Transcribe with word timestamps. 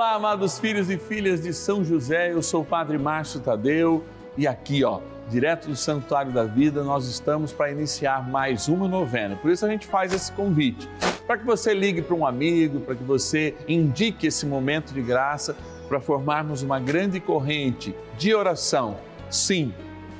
Olá, 0.00 0.14
amados 0.14 0.58
filhos 0.58 0.88
e 0.88 0.96
filhas 0.96 1.42
de 1.42 1.52
São 1.52 1.84
José, 1.84 2.32
eu 2.32 2.40
sou 2.40 2.62
o 2.62 2.64
Padre 2.64 2.96
Márcio 2.96 3.38
Tadeu 3.38 4.02
e 4.34 4.46
aqui, 4.46 4.82
ó, 4.82 4.98
direto 5.28 5.68
do 5.68 5.76
Santuário 5.76 6.32
da 6.32 6.42
Vida, 6.42 6.82
nós 6.82 7.06
estamos 7.06 7.52
para 7.52 7.70
iniciar 7.70 8.26
mais 8.26 8.66
uma 8.66 8.88
novena. 8.88 9.36
Por 9.36 9.50
isso 9.50 9.66
a 9.66 9.68
gente 9.68 9.86
faz 9.86 10.14
esse 10.14 10.32
convite, 10.32 10.88
para 11.26 11.36
que 11.36 11.44
você 11.44 11.74
ligue 11.74 12.00
para 12.00 12.16
um 12.16 12.26
amigo, 12.26 12.80
para 12.80 12.94
que 12.94 13.04
você 13.04 13.54
indique 13.68 14.26
esse 14.26 14.46
momento 14.46 14.94
de 14.94 15.02
graça 15.02 15.54
para 15.86 16.00
formarmos 16.00 16.62
uma 16.62 16.80
grande 16.80 17.20
corrente 17.20 17.94
de 18.16 18.34
oração. 18.34 18.96
Sim, 19.28 19.70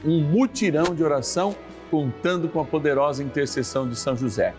um 0.04 0.20
mutirão 0.20 0.94
de 0.94 1.02
oração 1.02 1.56
contando 1.90 2.50
com 2.50 2.60
a 2.60 2.66
poderosa 2.66 3.22
intercessão 3.22 3.88
de 3.88 3.96
São 3.96 4.14
José. 4.14 4.54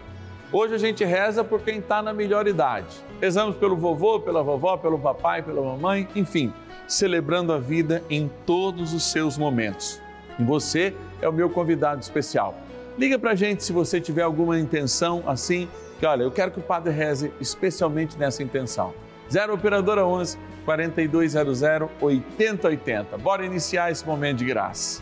Hoje 0.54 0.76
a 0.76 0.78
gente 0.78 1.06
reza 1.06 1.46
por 1.46 1.62
quem 1.62 1.78
está 1.78 2.02
na 2.02 2.12
melhor 2.12 2.46
idade. 2.46 2.88
Rezamos 3.22 3.56
pelo 3.56 3.78
vovô, 3.78 4.20
pela 4.20 4.44
vovó, 4.44 4.76
pelo 4.76 5.00
papai, 5.00 5.42
pela 5.42 5.62
mamãe, 5.62 6.10
enfim, 6.14 6.54
celebrando 6.86 7.54
a 7.54 7.58
vida 7.58 8.04
em 8.10 8.30
todos 8.46 8.94
os 8.94 9.04
seus 9.04 9.38
momentos. 9.38 10.02
E 10.38 10.44
você 10.44 10.94
é 11.22 11.30
o 11.30 11.32
meu 11.32 11.50
convidado 11.50 12.02
especial. 12.02 12.54
Liga 12.98 13.18
para 13.18 13.32
a 13.32 13.36
gente 13.36 13.64
se 13.64 13.72
você 13.72 14.02
tiver 14.02 14.24
alguma 14.24 14.60
intenção 14.60 15.24
assim, 15.26 15.70
que 16.00 16.06
olha, 16.06 16.24
eu 16.24 16.32
quero 16.32 16.52
que 16.52 16.60
o 16.60 16.64
Padre 16.64 16.92
reze 16.92 17.32
especialmente 17.40 18.18
nessa 18.18 18.44
intenção. 18.44 18.94
0 19.32 19.54
Operadora 19.54 20.06
11 20.06 20.38
4200 20.66 21.62
8080. 22.02 23.18
Bora 23.18 23.46
iniciar 23.46 23.90
esse 23.90 24.06
momento 24.06 24.40
de 24.40 24.46
graça. 24.46 25.02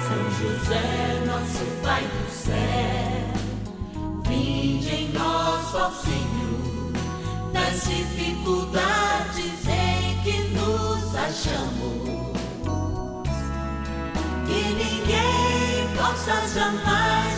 São 0.00 0.30
José, 0.30 1.17
dificuldades 7.88 9.66
em 9.66 10.22
que 10.22 10.38
nos 10.50 11.14
achamos. 11.14 12.28
Que 14.46 14.60
ninguém 14.74 15.88
possa 15.96 16.46
jamais 16.54 17.37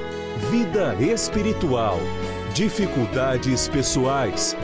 vida 0.49 0.95
espiritual, 0.95 1.99
dificuldades 2.53 3.67
pessoais, 3.67 4.57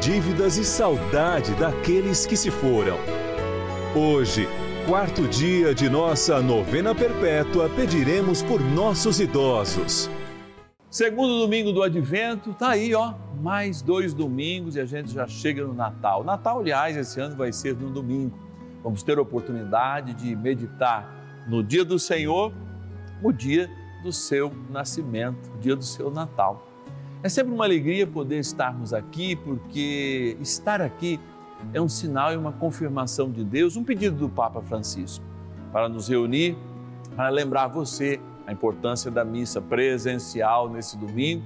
dívidas 0.00 0.56
e 0.56 0.64
saudade 0.64 1.52
daqueles 1.54 2.24
que 2.24 2.36
se 2.36 2.50
foram. 2.50 2.96
Hoje, 3.94 4.46
quarto 4.86 5.26
dia 5.26 5.74
de 5.74 5.90
nossa 5.90 6.40
novena 6.40 6.94
perpétua, 6.94 7.68
pediremos 7.68 8.40
por 8.42 8.60
nossos 8.60 9.18
idosos. 9.18 10.08
Segundo 10.88 11.40
domingo 11.40 11.72
do 11.72 11.82
Advento, 11.82 12.54
tá 12.54 12.70
aí, 12.70 12.94
ó, 12.94 13.12
mais 13.42 13.82
dois 13.82 14.14
domingos 14.14 14.76
e 14.76 14.80
a 14.80 14.86
gente 14.86 15.12
já 15.12 15.26
chega 15.26 15.64
no 15.64 15.74
Natal. 15.74 16.22
Natal, 16.22 16.60
aliás, 16.60 16.96
esse 16.96 17.20
ano 17.20 17.34
vai 17.34 17.52
ser 17.52 17.74
no 17.74 17.90
domingo. 17.90 18.38
Vamos 18.82 19.02
ter 19.02 19.18
a 19.18 19.22
oportunidade 19.22 20.14
de 20.14 20.36
meditar 20.36 21.44
no 21.48 21.64
dia 21.64 21.84
do 21.84 21.98
Senhor, 21.98 22.52
o 23.22 23.32
dia 23.32 23.68
do 24.06 24.12
seu 24.12 24.52
nascimento, 24.70 25.50
dia 25.60 25.74
do 25.74 25.84
seu 25.84 26.12
Natal. 26.12 26.64
É 27.24 27.28
sempre 27.28 27.52
uma 27.52 27.64
alegria 27.64 28.06
poder 28.06 28.38
estarmos 28.38 28.92
aqui, 28.92 29.34
porque 29.34 30.36
estar 30.40 30.80
aqui 30.80 31.18
é 31.74 31.80
um 31.80 31.88
sinal 31.88 32.32
e 32.32 32.36
uma 32.36 32.52
confirmação 32.52 33.32
de 33.32 33.42
Deus, 33.42 33.76
um 33.76 33.82
pedido 33.82 34.16
do 34.16 34.28
Papa 34.28 34.62
Francisco, 34.62 35.24
para 35.72 35.88
nos 35.88 36.08
reunir, 36.08 36.56
para 37.16 37.28
lembrar 37.30 37.66
você 37.66 38.20
a 38.46 38.52
importância 38.52 39.10
da 39.10 39.24
missa 39.24 39.60
presencial 39.60 40.68
nesse 40.70 40.96
domingo, 40.96 41.42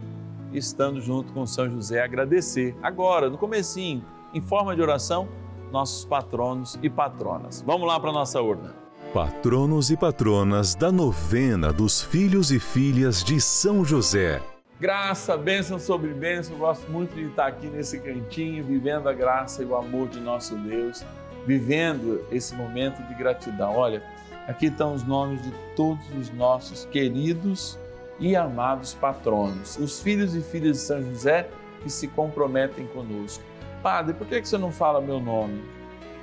estando 0.52 1.00
junto 1.00 1.32
com 1.32 1.46
São 1.46 1.70
José, 1.70 2.02
agradecer 2.02 2.76
agora, 2.82 3.30
no 3.30 3.38
comecinho, 3.38 4.04
em 4.34 4.40
forma 4.42 4.76
de 4.76 4.82
oração, 4.82 5.26
nossos 5.72 6.04
patronos 6.04 6.78
e 6.82 6.90
patronas. 6.90 7.62
Vamos 7.66 7.88
lá 7.88 7.98
para 7.98 8.10
a 8.10 8.12
nossa 8.12 8.42
urna. 8.42 8.74
Patronos 9.12 9.90
e 9.90 9.96
patronas 9.96 10.76
da 10.76 10.92
novena 10.92 11.72
dos 11.72 12.00
filhos 12.00 12.52
e 12.52 12.60
filhas 12.60 13.24
de 13.24 13.40
São 13.40 13.84
José. 13.84 14.40
Graça, 14.78 15.36
bênção 15.36 15.80
sobre 15.80 16.14
bênção, 16.14 16.56
gosto 16.56 16.88
muito 16.88 17.16
de 17.16 17.24
estar 17.24 17.48
aqui 17.48 17.66
nesse 17.66 17.98
cantinho, 17.98 18.64
vivendo 18.64 19.08
a 19.08 19.12
graça 19.12 19.64
e 19.64 19.66
o 19.66 19.74
amor 19.74 20.06
de 20.06 20.20
nosso 20.20 20.54
Deus, 20.54 21.04
vivendo 21.44 22.24
esse 22.30 22.54
momento 22.54 23.02
de 23.08 23.14
gratidão. 23.16 23.74
Olha, 23.74 24.00
aqui 24.46 24.66
estão 24.66 24.94
os 24.94 25.02
nomes 25.02 25.42
de 25.42 25.50
todos 25.74 26.04
os 26.16 26.32
nossos 26.32 26.84
queridos 26.84 27.76
e 28.20 28.36
amados 28.36 28.94
patronos, 28.94 29.76
os 29.76 29.98
filhos 30.00 30.36
e 30.36 30.40
filhas 30.40 30.76
de 30.76 30.82
São 30.84 31.02
José 31.02 31.48
que 31.82 31.90
se 31.90 32.06
comprometem 32.06 32.86
conosco. 32.86 33.42
Padre, 33.82 34.14
por 34.14 34.28
que 34.28 34.40
você 34.40 34.56
não 34.56 34.70
fala 34.70 35.00
meu 35.00 35.18
nome? 35.18 35.60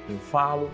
Eu 0.10 0.18
falo, 0.20 0.72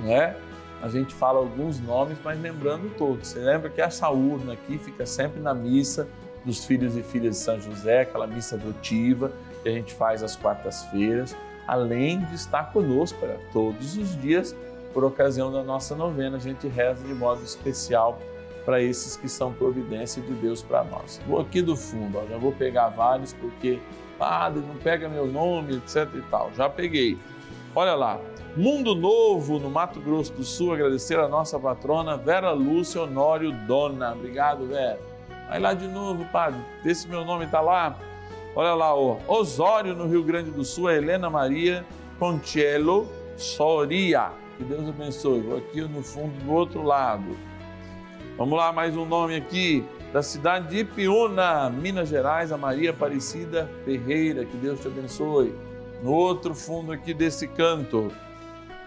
não 0.00 0.12
é? 0.12 0.36
A 0.82 0.88
gente 0.88 1.14
fala 1.14 1.38
alguns 1.38 1.80
nomes, 1.80 2.18
mas 2.24 2.40
lembrando 2.40 2.90
todos. 2.96 3.28
Você 3.28 3.38
lembra 3.38 3.68
que 3.68 3.80
essa 3.80 4.08
urna 4.08 4.54
aqui 4.54 4.78
fica 4.78 5.04
sempre 5.04 5.40
na 5.40 5.54
missa 5.54 6.08
dos 6.44 6.64
filhos 6.64 6.96
e 6.96 7.02
filhas 7.02 7.36
de 7.36 7.42
São 7.42 7.60
José, 7.60 8.02
aquela 8.02 8.26
missa 8.26 8.56
votiva 8.56 9.30
que 9.62 9.68
a 9.68 9.72
gente 9.72 9.92
faz 9.92 10.22
às 10.22 10.36
quartas-feiras, 10.36 11.36
além 11.66 12.24
de 12.24 12.34
estar 12.34 12.72
conosco 12.72 13.18
para 13.18 13.36
todos 13.52 13.96
os 13.96 14.18
dias, 14.20 14.56
por 14.92 15.04
ocasião 15.04 15.52
da 15.52 15.62
nossa 15.62 15.94
novena, 15.94 16.36
a 16.36 16.40
gente 16.40 16.66
reza 16.66 17.06
de 17.06 17.14
modo 17.14 17.44
especial 17.44 18.18
para 18.64 18.82
esses 18.82 19.16
que 19.16 19.28
são 19.28 19.52
providência 19.52 20.22
de 20.22 20.32
Deus 20.32 20.62
para 20.62 20.82
nós. 20.84 21.20
Vou 21.26 21.40
aqui 21.40 21.62
do 21.62 21.76
fundo, 21.76 22.18
ó, 22.18 22.26
já 22.26 22.38
vou 22.38 22.52
pegar 22.52 22.88
vários, 22.88 23.32
porque, 23.32 23.78
padre, 24.18 24.60
não 24.60 24.76
pega 24.76 25.08
meu 25.08 25.26
nome, 25.26 25.76
etc 25.76 26.08
e 26.14 26.22
tal. 26.22 26.50
Já 26.56 26.68
peguei. 26.68 27.18
Olha 27.74 27.94
lá, 27.94 28.20
Mundo 28.56 28.96
Novo, 28.96 29.60
no 29.60 29.70
Mato 29.70 30.00
Grosso 30.00 30.32
do 30.32 30.42
Sul, 30.42 30.74
agradecer 30.74 31.18
a 31.18 31.28
nossa 31.28 31.58
patrona 31.58 32.16
Vera 32.16 32.50
Lúcia 32.50 33.02
Honório 33.02 33.52
Dona. 33.66 34.12
Obrigado, 34.12 34.66
Vera. 34.66 34.98
Vai 35.48 35.60
lá 35.60 35.72
de 35.72 35.86
novo, 35.86 36.24
padre, 36.26 36.60
vê 36.82 36.94
se 36.94 37.06
meu 37.08 37.24
nome 37.24 37.44
está 37.44 37.60
lá. 37.60 37.96
Olha 38.56 38.74
lá, 38.74 38.94
ó. 38.94 39.18
Osório, 39.28 39.94
no 39.94 40.08
Rio 40.08 40.24
Grande 40.24 40.50
do 40.50 40.64
Sul, 40.64 40.88
a 40.88 40.94
Helena 40.94 41.30
Maria 41.30 41.84
Pontiello 42.18 43.08
Soria. 43.36 44.32
Que 44.58 44.64
Deus 44.64 44.88
abençoe. 44.88 45.40
Vou 45.40 45.58
aqui 45.58 45.80
no 45.82 46.02
fundo 46.02 46.32
do 46.44 46.52
outro 46.52 46.82
lado. 46.82 47.36
Vamos 48.36 48.58
lá, 48.58 48.72
mais 48.72 48.96
um 48.96 49.04
nome 49.04 49.36
aqui. 49.36 49.84
Da 50.12 50.22
cidade 50.22 50.68
de 50.68 50.78
Ipiúna, 50.78 51.70
Minas 51.70 52.08
Gerais, 52.08 52.50
a 52.50 52.58
Maria 52.58 52.90
Aparecida 52.90 53.70
Ferreira. 53.84 54.44
Que 54.44 54.56
Deus 54.56 54.80
te 54.80 54.88
abençoe. 54.88 55.54
No 56.02 56.12
outro 56.12 56.54
fundo 56.54 56.92
aqui 56.92 57.12
desse 57.12 57.46
canto, 57.46 58.10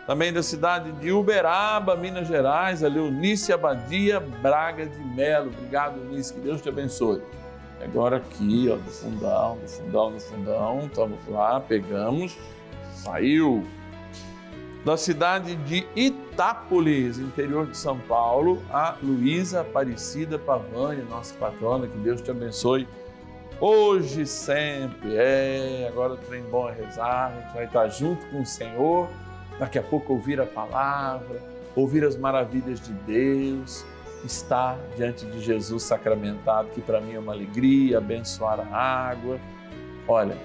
também 0.07 0.33
da 0.33 0.43
cidade 0.43 0.91
de 0.93 1.11
Uberaba, 1.11 1.95
Minas 1.95 2.27
Gerais, 2.27 2.83
a 2.83 2.87
Leonice 2.87 3.53
Abadia 3.53 4.19
Braga 4.19 4.85
de 4.85 4.99
Melo. 4.99 5.49
Obrigado, 5.49 5.97
Eunice, 5.99 6.33
que 6.33 6.39
Deus 6.41 6.61
te 6.61 6.69
abençoe. 6.69 7.21
Agora 7.81 8.17
aqui, 8.17 8.69
ó, 8.71 8.75
no 8.75 8.91
fundão, 8.91 9.55
no 9.55 9.67
fundão, 9.67 10.11
no 10.11 10.19
fundão, 10.19 10.79
estamos 10.85 11.19
lá, 11.27 11.59
pegamos, 11.59 12.37
saiu. 12.95 13.65
Da 14.83 14.97
cidade 14.97 15.55
de 15.55 15.87
Itápolis, 15.95 17.17
interior 17.17 17.67
de 17.67 17.77
São 17.77 17.97
Paulo, 17.99 18.61
a 18.69 18.95
Luísa 19.01 19.61
Aparecida 19.61 20.37
Pavani, 20.37 21.03
nossa 21.03 21.33
patrona, 21.35 21.87
que 21.87 21.97
Deus 21.99 22.21
te 22.21 22.31
abençoe. 22.31 22.87
Hoje 23.59 24.21
e 24.21 24.25
sempre. 24.25 25.15
É, 25.15 25.87
agora 25.89 26.13
o 26.13 26.17
trem 26.17 26.43
bom 26.43 26.69
é 26.69 26.73
rezar, 26.73 27.31
a 27.31 27.41
gente 27.41 27.53
vai 27.53 27.65
estar 27.65 27.87
junto 27.89 28.25
com 28.27 28.41
o 28.41 28.45
Senhor, 28.45 29.09
daqui 29.59 29.79
a 29.79 29.83
pouco 29.83 30.13
ouvir 30.13 30.39
a 30.39 30.45
palavra, 30.45 31.41
ouvir 31.75 32.03
as 32.03 32.15
maravilhas 32.15 32.79
de 32.79 32.93
Deus, 32.93 33.85
estar 34.25 34.77
diante 34.95 35.25
de 35.25 35.41
Jesus 35.41 35.83
sacramentado, 35.83 36.69
que 36.69 36.81
para 36.81 37.01
mim 37.01 37.13
é 37.13 37.19
uma 37.19 37.33
alegria, 37.33 37.97
abençoar 37.97 38.59
a 38.71 38.77
água. 39.09 39.39
Olha, 40.07 40.37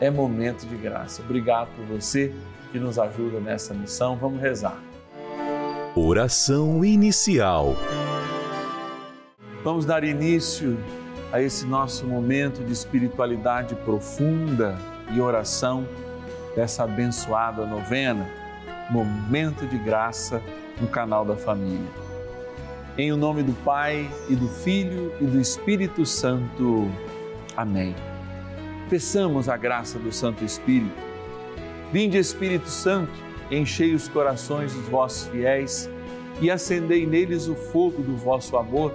é 0.00 0.10
momento 0.10 0.66
de 0.66 0.76
graça. 0.76 1.22
Obrigado 1.22 1.68
por 1.76 1.84
você 1.86 2.32
que 2.72 2.78
nos 2.78 2.98
ajuda 2.98 3.40
nessa 3.40 3.72
missão. 3.72 4.16
Vamos 4.16 4.40
rezar. 4.40 4.78
Oração 5.94 6.84
inicial. 6.84 7.74
Vamos 9.64 9.86
dar 9.86 10.04
início 10.04 10.78
a 11.32 11.42
esse 11.42 11.66
nosso 11.66 12.06
momento 12.06 12.62
de 12.64 12.72
espiritualidade 12.72 13.74
profunda 13.74 14.78
e 15.12 15.20
oração 15.20 15.86
dessa 16.54 16.84
abençoada 16.84 17.66
novena, 17.66 18.28
Momento 18.90 19.66
de 19.66 19.76
Graça 19.78 20.42
no 20.80 20.86
canal 20.86 21.24
da 21.24 21.36
Família. 21.36 21.90
Em 22.96 23.12
o 23.12 23.16
nome 23.16 23.42
do 23.42 23.52
Pai 23.64 24.08
e 24.28 24.34
do 24.34 24.48
Filho 24.48 25.12
e 25.20 25.24
do 25.24 25.40
Espírito 25.40 26.06
Santo. 26.06 26.90
Amém. 27.56 27.94
Peçamos 28.88 29.48
a 29.48 29.56
graça 29.56 29.98
do 29.98 30.12
Santo 30.12 30.44
Espírito. 30.44 30.96
Vinde, 31.92 32.16
Espírito 32.16 32.68
Santo, 32.68 33.12
enchei 33.50 33.94
os 33.94 34.08
corações 34.08 34.72
dos 34.72 34.88
vossos 34.88 35.28
fiéis 35.28 35.90
e 36.40 36.50
acendei 36.50 37.06
neles 37.06 37.48
o 37.48 37.54
fogo 37.54 38.02
do 38.02 38.16
vosso 38.16 38.56
amor 38.56 38.94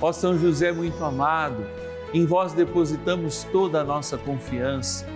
Ó 0.00 0.12
São 0.12 0.38
José 0.38 0.70
muito 0.70 1.04
amado, 1.04 1.66
em 2.14 2.24
vós 2.24 2.52
depositamos 2.52 3.44
toda 3.50 3.80
a 3.80 3.84
nossa 3.84 4.16
confiança. 4.16 5.06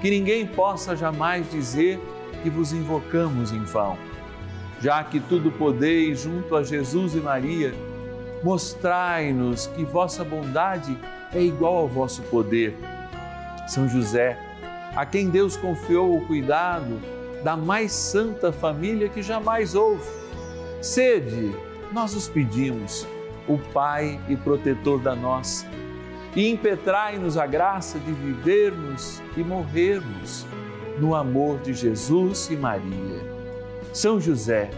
Que 0.00 0.10
ninguém 0.10 0.46
possa 0.46 0.96
jamais 0.96 1.50
dizer 1.50 2.00
que 2.42 2.48
vos 2.48 2.72
invocamos 2.72 3.52
em 3.52 3.62
vão. 3.64 3.98
Já 4.80 5.02
que 5.04 5.20
tudo 5.20 5.50
podeis 5.50 6.22
junto 6.22 6.56
a 6.56 6.62
Jesus 6.62 7.14
e 7.14 7.18
Maria, 7.18 7.74
mostrai-nos 8.42 9.66
que 9.68 9.84
vossa 9.84 10.24
bondade 10.24 10.98
é 11.32 11.40
igual 11.42 11.76
ao 11.76 11.88
vosso 11.88 12.22
poder. 12.22 12.76
São 13.66 13.88
José, 13.88 14.38
a 14.96 15.06
quem 15.06 15.28
Deus 15.28 15.56
confiou 15.56 16.16
o 16.16 16.26
cuidado 16.26 17.00
da 17.42 17.56
mais 17.56 17.92
santa 17.92 18.52
família 18.52 19.08
que 19.08 19.22
jamais 19.22 19.74
houve. 19.74 20.04
Sede, 20.80 21.54
nós 21.92 22.14
os 22.14 22.28
pedimos 22.28 23.06
o 23.48 23.58
Pai 23.72 24.20
e 24.28 24.36
protetor 24.36 25.00
da 25.00 25.14
nossa, 25.14 25.66
e 26.34 26.50
impetrai-nos 26.50 27.36
a 27.36 27.46
graça 27.46 27.98
de 27.98 28.12
vivermos 28.12 29.22
e 29.36 29.42
morrermos 29.42 30.46
no 30.98 31.14
amor 31.14 31.58
de 31.58 31.72
Jesus 31.72 32.48
e 32.50 32.56
Maria. 32.56 33.34
São 33.92 34.20
José, 34.20 34.70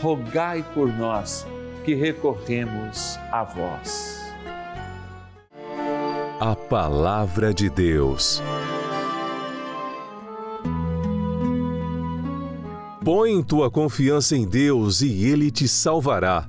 rogai 0.00 0.64
por 0.74 0.88
nós 0.88 1.46
que 1.84 1.94
recorremos 1.94 3.16
a 3.30 3.44
vós. 3.44 4.18
A 6.40 6.54
Palavra 6.54 7.52
de 7.52 7.68
Deus. 7.68 8.42
Põe 13.04 13.42
tua 13.42 13.70
confiança 13.70 14.36
em 14.36 14.46
Deus 14.46 15.00
e 15.00 15.24
Ele 15.24 15.50
te 15.50 15.66
salvará. 15.66 16.46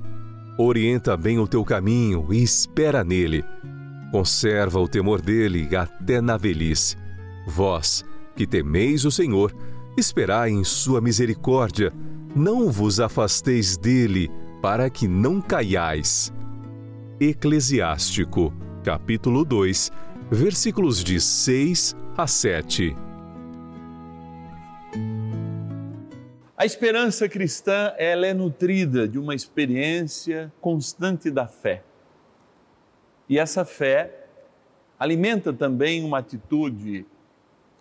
Orienta 0.62 1.16
bem 1.16 1.40
o 1.40 1.48
teu 1.48 1.64
caminho 1.64 2.28
e 2.34 2.44
espera 2.44 3.02
nele. 3.02 3.46
Conserva 4.12 4.78
o 4.78 4.90
temor 4.90 5.22
dele 5.22 5.74
até 5.74 6.20
na 6.20 6.36
velhice. 6.36 6.98
Vós, 7.48 8.04
que 8.36 8.46
temeis 8.46 9.06
o 9.06 9.12
Senhor, 9.12 9.56
esperai 9.98 10.50
em 10.50 10.66
sua 10.66 11.00
misericórdia. 11.00 11.94
Não 12.36 12.70
vos 12.70 13.00
afasteis 13.00 13.78
dele, 13.78 14.30
para 14.62 14.90
que 14.90 15.08
não 15.08 15.40
caiais. 15.40 16.34
Eclesiástico, 17.22 18.54
capítulo 18.84 19.46
2, 19.46 19.90
versículos 20.30 21.02
de 21.02 21.22
6 21.22 21.96
a 22.18 22.28
7. 22.28 22.94
A 26.60 26.66
esperança 26.66 27.30
cristã, 27.30 27.94
ela 27.98 28.28
é 28.28 28.34
nutrida 28.34 29.08
de 29.08 29.18
uma 29.18 29.34
experiência 29.34 30.52
constante 30.60 31.32
da 31.32 31.48
fé. 31.48 31.84
E 33.30 33.40
essa 33.40 33.64
fé 33.64 34.26
alimenta 35.00 35.54
também 35.54 36.04
uma 36.04 36.18
atitude 36.18 37.06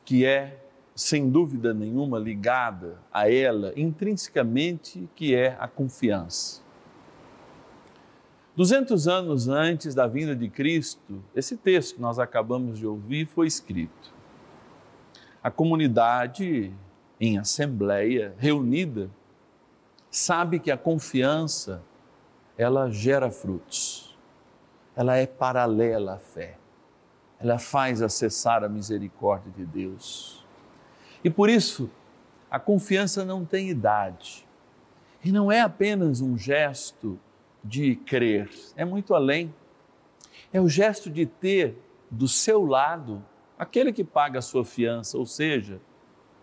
que 0.04 0.25
é, 0.25 0.62
sem 0.94 1.28
dúvida 1.28 1.75
nenhuma, 1.75 2.20
ligada 2.20 3.00
a 3.12 3.28
ela 3.28 3.73
intrinsecamente, 3.75 5.08
que 5.16 5.35
é 5.35 5.56
a 5.58 5.66
confiança. 5.66 6.62
Duzentos 8.54 9.08
anos 9.08 9.49
antes 9.49 9.92
da 9.92 10.06
vinda 10.06 10.37
de 10.37 10.49
Cristo, 10.49 11.20
esse 11.35 11.56
texto 11.56 11.97
que 11.97 12.00
nós 12.00 12.20
acabamos 12.20 12.78
de 12.78 12.87
ouvir 12.87 13.26
foi 13.26 13.49
escrito. 13.49 14.14
A 15.42 15.50
comunidade 15.50 16.73
em 17.20 17.38
assembleia, 17.38 18.34
reunida, 18.38 19.10
sabe 20.10 20.58
que 20.58 20.70
a 20.70 20.76
confiança 20.76 21.82
ela 22.56 22.90
gera 22.90 23.30
frutos. 23.30 24.16
Ela 24.96 25.16
é 25.16 25.26
paralela 25.26 26.14
à 26.14 26.18
fé. 26.18 26.56
Ela 27.38 27.58
faz 27.58 28.02
acessar 28.02 28.64
a 28.64 28.68
misericórdia 28.68 29.52
de 29.52 29.64
Deus. 29.64 30.44
E 31.22 31.30
por 31.30 31.48
isso, 31.48 31.90
a 32.50 32.58
confiança 32.58 33.25
não 33.25 33.44
tem 33.44 33.68
idade. 33.68 34.46
E 35.22 35.30
não 35.30 35.50
é 35.50 35.60
apenas 35.60 36.20
um 36.20 36.37
gesto 36.37 37.18
de 37.62 37.96
crer, 37.96 38.50
é 38.76 38.84
muito 38.84 39.14
além. 39.14 39.54
É 40.52 40.60
o 40.60 40.68
gesto 40.68 41.10
de 41.10 41.26
ter 41.26 41.76
do 42.10 42.26
seu 42.26 42.64
lado 42.64 43.22
aquele 43.58 43.92
que 43.92 44.04
paga 44.04 44.38
a 44.38 44.42
sua 44.42 44.64
fiança, 44.64 45.18
ou 45.18 45.26
seja, 45.26 45.80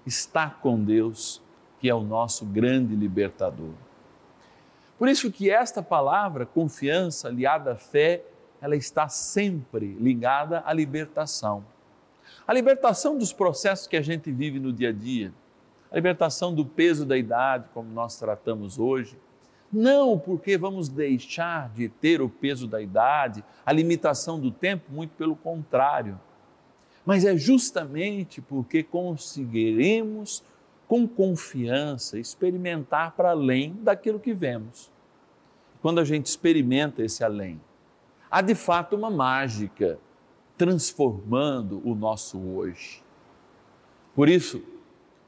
estar 0.06 0.60
com 0.62 0.82
Deus, 0.84 1.42
que 1.80 1.90
é 1.90 1.96
o 1.96 2.02
nosso 2.02 2.46
grande 2.46 2.96
libertador. 2.96 3.74
Por 4.98 5.10
isso 5.10 5.32
que 5.32 5.50
esta 5.50 5.84
palavra, 5.84 6.46
confiança, 6.46 7.28
aliada 7.28 7.74
à 7.74 7.76
fé, 7.76 8.24
ela 8.62 8.76
está 8.76 9.10
sempre 9.10 9.94
ligada 10.00 10.64
à 10.66 10.74
libertação. 10.74 11.66
A 12.48 12.54
libertação 12.54 13.18
dos 13.18 13.34
processos 13.34 13.88
que 13.88 13.98
a 13.98 14.02
gente 14.02 14.32
vive 14.32 14.60
no 14.60 14.72
dia 14.72 14.90
a 14.90 14.94
dia, 14.94 15.34
a 15.92 15.96
libertação 15.96 16.54
do 16.54 16.66
peso 16.66 17.06
da 17.06 17.18
idade, 17.18 17.68
como 17.74 17.92
nós 17.92 18.18
tratamos 18.18 18.80
hoje, 18.80 19.18
não 19.72 20.18
porque 20.18 20.58
vamos 20.58 20.88
deixar 20.88 21.70
de 21.70 21.90
ter 21.90 22.22
o 22.22 22.30
peso 22.30 22.68
da 22.68 22.82
idade, 22.82 23.44
a 23.66 23.74
limitação 23.74 24.40
do 24.40 24.50
tempo, 24.50 24.92
muito 24.92 25.12
pelo 25.12 25.36
contrário 25.36 26.20
mas 27.06 27.24
é 27.24 27.38
justamente 27.38 28.42
porque 28.42 28.82
conseguiremos, 28.82 30.44
com 30.88 31.08
confiança, 31.08 32.18
experimentar 32.18 33.12
para 33.12 33.32
além 33.32 33.74
daquilo 33.82 34.20
que 34.20 34.34
vemos. 34.34 34.92
Quando 35.82 36.00
a 36.00 36.04
gente 36.04 36.26
experimenta 36.26 37.04
esse 37.04 37.24
além, 37.24 37.62
há 38.30 38.42
de 38.42 38.56
fato 38.56 38.96
uma 38.96 39.10
mágica 39.10 40.00
transformando 40.58 41.82
o 41.88 41.94
nosso 41.94 42.40
hoje. 42.40 43.04
Por 44.16 44.30
isso 44.30 44.64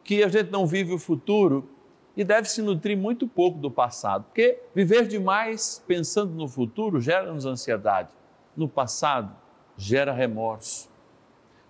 que 0.04 0.24
a 0.24 0.30
gente 0.30 0.50
não 0.50 0.66
vive 0.66 0.94
o 0.94 1.00
futuro 1.00 1.68
e 2.16 2.24
deve 2.24 2.50
se 2.50 2.62
nutrir 2.62 2.98
muito 2.98 3.28
pouco 3.28 3.60
do 3.60 3.70
passado, 3.70 4.24
porque 4.24 4.60
viver 4.74 5.08
demais 5.08 5.84
pensando 5.86 6.34
no 6.34 6.48
futuro 6.48 7.00
gera-nos 7.00 7.46
ansiedade, 7.46 8.10
no 8.56 8.68
passado 8.68 9.36
gera 9.78 10.12
remorso. 10.12 10.90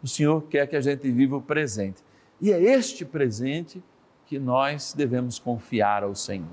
O 0.03 0.07
Senhor 0.07 0.43
quer 0.43 0.67
que 0.67 0.75
a 0.75 0.81
gente 0.81 1.09
viva 1.11 1.37
o 1.37 1.41
presente 1.41 2.03
e 2.39 2.51
é 2.51 2.61
este 2.61 3.03
presente 3.03 3.81
que 4.25 4.37
nós 4.37 4.93
devemos 4.95 5.39
confiar 5.39 6.03
ao 6.03 6.13
Senhor. 6.13 6.47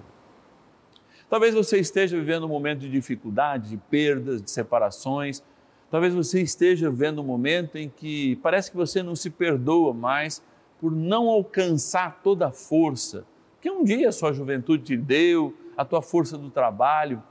Talvez 1.28 1.54
você 1.54 1.78
esteja 1.78 2.16
vivendo 2.16 2.44
um 2.44 2.48
momento 2.48 2.80
de 2.80 2.90
dificuldade, 2.90 3.70
de 3.70 3.76
perdas, 3.76 4.40
de 4.40 4.50
separações. 4.50 5.42
Talvez 5.90 6.14
você 6.14 6.40
esteja 6.40 6.88
vivendo 6.88 7.20
um 7.20 7.24
momento 7.24 7.76
em 7.76 7.88
que 7.88 8.36
parece 8.36 8.70
que 8.70 8.76
você 8.76 9.02
não 9.02 9.16
se 9.16 9.30
perdoa 9.30 9.92
mais 9.92 10.42
por 10.80 10.92
não 10.92 11.28
alcançar 11.28 12.20
toda 12.22 12.48
a 12.48 12.52
força 12.52 13.24
que 13.64 13.70
um 13.70 13.82
dia 13.82 14.10
a 14.10 14.12
sua 14.12 14.30
juventude 14.30 14.84
te 14.84 14.94
deu, 14.94 15.54
a 15.74 15.86
tua 15.86 16.02
força 16.02 16.36
do 16.36 16.50
trabalho. 16.50 17.22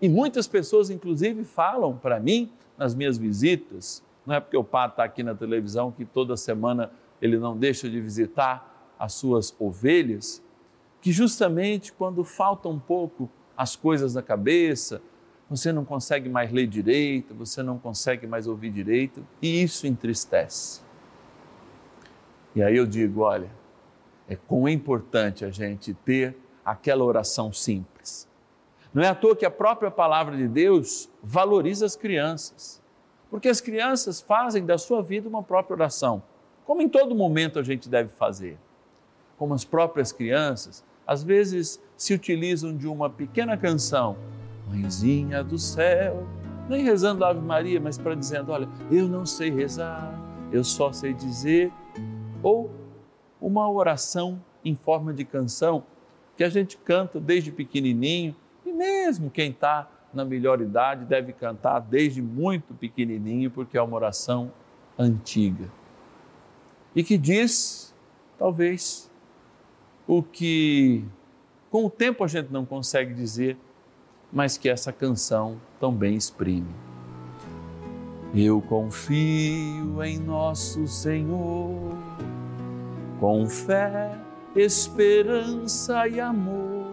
E 0.00 0.08
muitas 0.08 0.46
pessoas, 0.46 0.90
inclusive, 0.90 1.42
falam 1.42 1.96
para 1.96 2.20
mim 2.20 2.52
nas 2.78 2.94
minhas 2.94 3.18
visitas, 3.18 4.00
não 4.26 4.34
é 4.34 4.40
porque 4.40 4.56
o 4.56 4.64
padre 4.64 4.94
está 4.94 5.04
aqui 5.04 5.22
na 5.22 5.34
televisão 5.34 5.90
que 5.90 6.04
toda 6.04 6.36
semana 6.36 6.90
ele 7.20 7.38
não 7.38 7.56
deixa 7.56 7.88
de 7.88 8.00
visitar 8.00 8.94
as 8.98 9.14
suas 9.14 9.54
ovelhas, 9.58 10.42
que 11.00 11.12
justamente 11.12 11.92
quando 11.92 12.22
falta 12.24 12.68
um 12.68 12.78
pouco 12.78 13.28
as 13.56 13.74
coisas 13.76 14.14
da 14.14 14.22
cabeça, 14.22 15.02
você 15.48 15.72
não 15.72 15.84
consegue 15.84 16.28
mais 16.28 16.50
ler 16.50 16.66
direito, 16.66 17.34
você 17.34 17.62
não 17.62 17.78
consegue 17.78 18.26
mais 18.26 18.46
ouvir 18.46 18.70
direito, 18.70 19.24
e 19.40 19.62
isso 19.62 19.86
entristece. 19.86 20.80
E 22.54 22.62
aí 22.62 22.76
eu 22.76 22.86
digo, 22.86 23.22
olha, 23.22 23.50
é 24.28 24.36
quão 24.36 24.68
importante 24.68 25.44
a 25.44 25.50
gente 25.50 25.94
ter 25.94 26.36
aquela 26.64 27.04
oração 27.04 27.52
simples. 27.52 28.28
Não 28.92 29.02
é 29.02 29.08
à 29.08 29.14
toa 29.14 29.34
que 29.34 29.46
a 29.46 29.50
própria 29.50 29.90
palavra 29.90 30.36
de 30.36 30.46
Deus 30.46 31.08
valoriza 31.22 31.86
as 31.86 31.96
crianças, 31.96 32.81
porque 33.32 33.48
as 33.48 33.60
crianças 33.60 34.20
fazem 34.20 34.64
da 34.64 34.78
sua 34.78 35.02
vida 35.02 35.28
uma 35.28 35.42
própria 35.42 35.74
oração 35.74 36.22
como 36.64 36.80
em 36.80 36.88
todo 36.88 37.14
momento 37.14 37.58
a 37.58 37.62
gente 37.62 37.88
deve 37.88 38.08
fazer. 38.10 38.58
Como 39.36 39.54
as 39.54 39.64
próprias 39.64 40.12
crianças, 40.12 40.84
às 41.06 41.22
vezes 41.22 41.82
se 41.96 42.14
utilizam 42.14 42.76
de 42.76 42.86
uma 42.86 43.10
pequena 43.10 43.56
canção, 43.56 44.16
Mãezinha 44.68 45.42
do 45.42 45.58
céu, 45.58 46.26
nem 46.68 46.84
rezando 46.84 47.24
a 47.24 47.30
Ave 47.30 47.40
Maria, 47.40 47.80
mas 47.80 47.98
para 47.98 48.14
dizendo: 48.14 48.52
Olha, 48.52 48.68
eu 48.90 49.08
não 49.08 49.26
sei 49.26 49.50
rezar, 49.50 50.14
eu 50.52 50.62
só 50.62 50.92
sei 50.92 51.12
dizer. 51.12 51.72
Ou 52.42 52.70
uma 53.40 53.68
oração 53.70 54.42
em 54.64 54.76
forma 54.76 55.12
de 55.12 55.24
canção 55.24 55.84
que 56.36 56.44
a 56.44 56.48
gente 56.48 56.76
canta 56.76 57.18
desde 57.18 57.50
pequenininho 57.50 58.34
e 58.64 58.72
mesmo 58.72 59.30
quem 59.30 59.50
está 59.50 59.90
na 60.14 60.24
melhor 60.24 60.60
idade 60.60 61.04
deve 61.04 61.32
cantar 61.32 61.80
desde 61.80 62.20
muito 62.22 62.74
pequenininho, 62.74 63.50
porque 63.50 63.76
é 63.76 63.82
uma 63.82 63.96
oração 63.96 64.52
antiga 64.98 65.68
e 66.94 67.02
que 67.02 67.16
diz, 67.16 67.94
talvez, 68.38 69.10
o 70.06 70.22
que 70.22 71.04
com 71.70 71.86
o 71.86 71.90
tempo 71.90 72.22
a 72.22 72.28
gente 72.28 72.52
não 72.52 72.66
consegue 72.66 73.14
dizer, 73.14 73.56
mas 74.30 74.58
que 74.58 74.68
essa 74.68 74.92
canção 74.92 75.58
também 75.80 76.14
exprime. 76.14 76.74
Eu 78.34 78.60
confio 78.62 80.02
em 80.02 80.18
nosso 80.18 80.86
Senhor, 80.86 81.96
com 83.20 83.46
fé, 83.46 84.18
esperança 84.54 86.08
e 86.08 86.20
amor. 86.20 86.90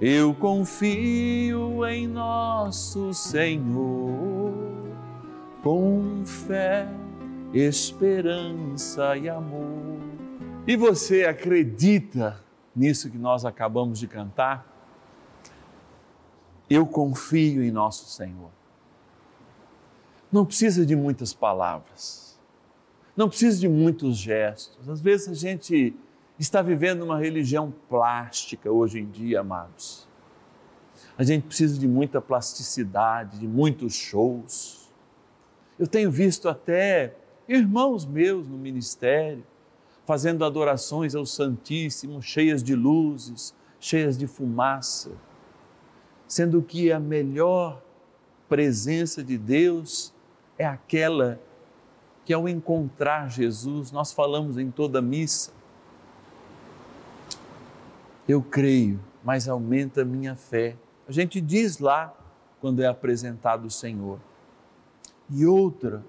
Eu 0.00 0.34
confio 0.34 1.86
em 1.86 2.08
nosso 2.08 3.14
Senhor, 3.14 4.52
com 5.62 6.24
fé, 6.26 6.88
esperança 7.52 9.16
e 9.16 9.28
amor. 9.28 10.00
E 10.66 10.76
você 10.76 11.24
acredita 11.24 12.42
nisso 12.74 13.08
que 13.08 13.16
nós 13.16 13.44
acabamos 13.44 14.00
de 14.00 14.08
cantar? 14.08 14.66
Eu 16.68 16.84
confio 16.86 17.62
em 17.62 17.70
nosso 17.70 18.06
Senhor. 18.10 18.50
Não 20.30 20.44
precisa 20.44 20.84
de 20.84 20.96
muitas 20.96 21.32
palavras, 21.32 22.36
não 23.16 23.28
precisa 23.28 23.60
de 23.60 23.68
muitos 23.68 24.16
gestos. 24.16 24.88
Às 24.88 25.00
vezes 25.00 25.28
a 25.28 25.34
gente 25.34 25.94
está 26.38 26.60
vivendo 26.60 27.02
uma 27.02 27.18
religião 27.18 27.72
plástica 27.88 28.70
hoje 28.70 29.00
em 29.00 29.08
dia, 29.08 29.40
amados. 29.40 30.08
A 31.16 31.22
gente 31.22 31.46
precisa 31.46 31.78
de 31.78 31.86
muita 31.86 32.20
plasticidade, 32.20 33.38
de 33.38 33.46
muitos 33.46 33.94
shows. 33.94 34.92
Eu 35.78 35.86
tenho 35.86 36.10
visto 36.10 36.48
até 36.48 37.14
irmãos 37.48 38.04
meus 38.04 38.48
no 38.48 38.56
ministério, 38.56 39.44
fazendo 40.04 40.44
adorações 40.44 41.14
ao 41.14 41.24
Santíssimo, 41.24 42.20
cheias 42.20 42.62
de 42.62 42.74
luzes, 42.74 43.54
cheias 43.78 44.18
de 44.18 44.26
fumaça, 44.26 45.12
sendo 46.26 46.62
que 46.62 46.90
a 46.90 46.98
melhor 46.98 47.80
presença 48.48 49.22
de 49.22 49.38
Deus 49.38 50.12
é 50.58 50.64
aquela 50.64 51.40
que 52.24 52.32
ao 52.32 52.48
encontrar 52.48 53.30
Jesus, 53.30 53.92
nós 53.92 54.12
falamos 54.12 54.56
em 54.56 54.70
toda 54.70 55.02
missa, 55.02 55.52
eu 58.28 58.42
creio, 58.42 59.00
mas 59.22 59.48
aumenta 59.48 60.02
a 60.02 60.04
minha 60.04 60.34
fé. 60.34 60.76
A 61.06 61.12
gente 61.12 61.40
diz 61.40 61.78
lá 61.78 62.14
quando 62.60 62.82
é 62.82 62.86
apresentado 62.86 63.66
o 63.66 63.70
Senhor. 63.70 64.18
E 65.28 65.44
outra, 65.44 66.02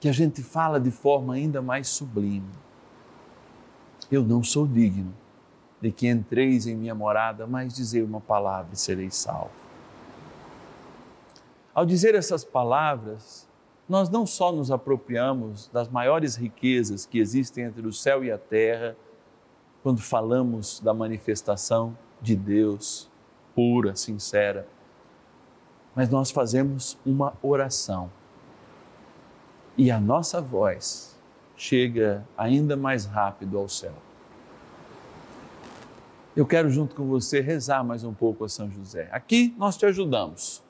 que 0.00 0.08
a 0.08 0.12
gente 0.12 0.42
fala 0.42 0.80
de 0.80 0.90
forma 0.90 1.34
ainda 1.34 1.60
mais 1.60 1.88
sublime. 1.88 2.50
Eu 4.10 4.22
não 4.22 4.42
sou 4.42 4.66
digno 4.66 5.12
de 5.80 5.90
que 5.90 6.08
entreis 6.08 6.66
em 6.66 6.74
minha 6.74 6.94
morada, 6.94 7.46
mas 7.46 7.74
dizer 7.74 8.02
uma 8.02 8.20
palavra 8.20 8.70
e 8.72 8.76
serei 8.76 9.10
salvo. 9.10 9.50
Ao 11.74 11.84
dizer 11.84 12.14
essas 12.14 12.44
palavras, 12.44 13.46
nós 13.88 14.08
não 14.08 14.26
só 14.26 14.50
nos 14.50 14.70
apropriamos 14.70 15.68
das 15.68 15.88
maiores 15.88 16.34
riquezas 16.34 17.04
que 17.04 17.18
existem 17.18 17.64
entre 17.64 17.86
o 17.86 17.92
céu 17.92 18.24
e 18.24 18.30
a 18.30 18.38
terra, 18.38 18.96
quando 19.86 20.02
falamos 20.02 20.80
da 20.80 20.92
manifestação 20.92 21.96
de 22.20 22.34
Deus 22.34 23.08
pura, 23.54 23.94
sincera, 23.94 24.66
mas 25.94 26.08
nós 26.08 26.32
fazemos 26.32 26.98
uma 27.06 27.34
oração 27.40 28.10
e 29.78 29.88
a 29.88 30.00
nossa 30.00 30.40
voz 30.40 31.16
chega 31.56 32.26
ainda 32.36 32.76
mais 32.76 33.04
rápido 33.04 33.56
ao 33.56 33.68
céu. 33.68 33.94
Eu 36.34 36.44
quero, 36.44 36.68
junto 36.68 36.96
com 36.96 37.06
você, 37.06 37.40
rezar 37.40 37.84
mais 37.84 38.02
um 38.02 38.12
pouco 38.12 38.44
a 38.44 38.48
São 38.48 38.68
José. 38.68 39.08
Aqui 39.12 39.54
nós 39.56 39.76
te 39.76 39.86
ajudamos. 39.86 40.64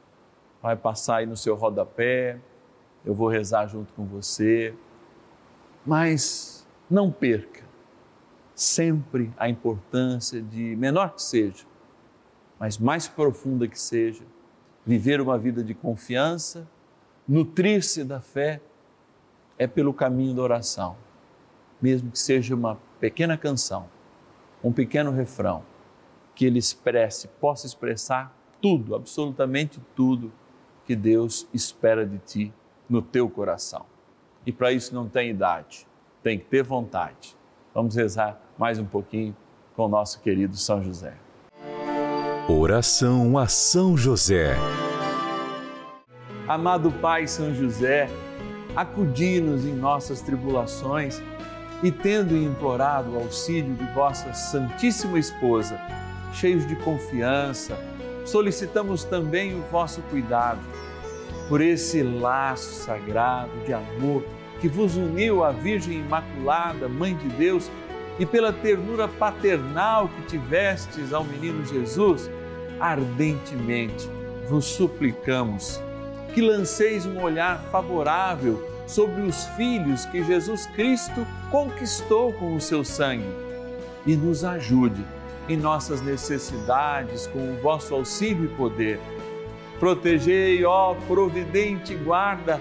Vai 0.60 0.76
passar 0.76 1.20
aí 1.20 1.26
no 1.26 1.38
seu 1.38 1.54
rodapé, 1.54 2.38
eu 3.02 3.14
vou 3.14 3.28
rezar 3.28 3.66
junto 3.66 3.94
com 3.94 4.04
você. 4.04 4.74
Mas 5.86 6.66
não 6.90 7.10
perca 7.10 7.65
sempre 8.56 9.30
a 9.36 9.50
importância 9.50 10.40
de, 10.40 10.74
menor 10.76 11.14
que 11.14 11.22
seja, 11.22 11.66
mas 12.58 12.78
mais 12.78 13.06
profunda 13.06 13.68
que 13.68 13.78
seja, 13.78 14.24
viver 14.84 15.20
uma 15.20 15.36
vida 15.36 15.62
de 15.62 15.74
confiança, 15.74 16.66
nutrir-se 17.28 18.02
da 18.02 18.18
fé 18.18 18.62
é 19.58 19.66
pelo 19.66 19.92
caminho 19.92 20.34
da 20.34 20.40
oração, 20.40 20.96
mesmo 21.82 22.10
que 22.10 22.18
seja 22.18 22.54
uma 22.54 22.78
pequena 22.98 23.36
canção, 23.36 23.88
um 24.64 24.72
pequeno 24.72 25.10
refrão, 25.10 25.62
que 26.34 26.46
ele 26.46 26.58
expresse, 26.58 27.28
possa 27.28 27.66
expressar 27.66 28.34
tudo, 28.60 28.94
absolutamente 28.94 29.80
tudo 29.94 30.32
que 30.86 30.96
Deus 30.96 31.46
espera 31.52 32.06
de 32.06 32.18
ti 32.18 32.54
no 32.88 33.02
teu 33.02 33.28
coração. 33.28 33.84
E 34.46 34.52
para 34.52 34.72
isso 34.72 34.94
não 34.94 35.08
tem 35.08 35.28
idade, 35.28 35.86
tem 36.22 36.38
que 36.38 36.46
ter 36.46 36.62
vontade. 36.62 37.35
Vamos 37.76 37.94
rezar 37.94 38.40
mais 38.56 38.78
um 38.78 38.86
pouquinho 38.86 39.36
com 39.76 39.84
o 39.84 39.88
nosso 39.88 40.22
querido 40.22 40.56
São 40.56 40.82
José. 40.82 41.12
Oração 42.48 43.36
a 43.36 43.46
São 43.48 43.94
José. 43.98 44.56
Amado 46.48 46.90
Pai 46.90 47.26
São 47.26 47.54
José, 47.54 48.08
acudi-nos 48.74 49.66
em 49.66 49.74
nossas 49.74 50.22
tribulações 50.22 51.20
e, 51.82 51.92
tendo 51.92 52.34
implorado 52.34 53.10
o 53.10 53.18
auxílio 53.18 53.74
de 53.74 53.84
vossa 53.92 54.32
Santíssima 54.32 55.18
Esposa, 55.18 55.78
cheios 56.32 56.66
de 56.66 56.76
confiança, 56.76 57.76
solicitamos 58.24 59.04
também 59.04 59.54
o 59.54 59.62
vosso 59.64 60.00
cuidado. 60.04 60.60
por 61.46 61.60
esse 61.60 62.02
laço 62.02 62.72
sagrado 62.72 63.52
de 63.66 63.74
amor 63.74 64.24
que 64.66 64.72
vos 64.72 64.96
uniu 64.96 65.44
à 65.44 65.52
Virgem 65.52 66.00
Imaculada, 66.00 66.88
Mãe 66.88 67.14
de 67.14 67.28
Deus, 67.36 67.70
e 68.18 68.26
pela 68.26 68.52
ternura 68.52 69.06
paternal 69.06 70.08
que 70.08 70.22
tivestes 70.22 71.12
ao 71.12 71.22
menino 71.22 71.64
Jesus, 71.64 72.28
ardentemente 72.80 74.10
vos 74.48 74.64
suplicamos 74.64 75.80
que 76.34 76.42
lanceis 76.42 77.06
um 77.06 77.22
olhar 77.22 77.62
favorável 77.70 78.60
sobre 78.88 79.22
os 79.22 79.44
filhos 79.56 80.04
que 80.06 80.24
Jesus 80.24 80.66
Cristo 80.74 81.24
conquistou 81.48 82.32
com 82.32 82.56
o 82.56 82.60
seu 82.60 82.82
sangue 82.82 83.30
e 84.04 84.16
nos 84.16 84.42
ajude 84.42 85.04
em 85.48 85.56
nossas 85.56 86.02
necessidades 86.02 87.28
com 87.28 87.52
o 87.52 87.62
vosso 87.62 87.94
auxílio 87.94 88.46
e 88.46 88.56
poder. 88.56 88.98
Protegei, 89.78 90.64
ó 90.64 90.94
providente 91.06 91.94
guarda, 91.94 92.60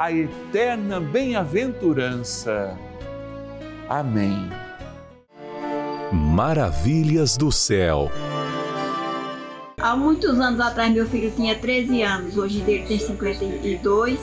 a 0.00 0.10
eterna 0.10 0.98
bem-aventurança. 0.98 2.74
Amém. 3.86 4.48
Maravilhas 6.10 7.36
do 7.36 7.52
céu. 7.52 8.10
Há 9.78 9.94
muitos 9.94 10.40
anos 10.40 10.58
atrás, 10.58 10.90
meu 10.90 11.06
filho 11.06 11.30
tinha 11.32 11.54
13 11.54 12.02
anos, 12.02 12.38
hoje 12.38 12.64
ele 12.66 12.86
tem 12.86 12.98
52. 12.98 14.18